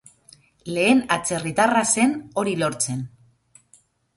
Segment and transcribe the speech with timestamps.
[0.77, 3.05] Lehen atzerritarra zen hori lortzen.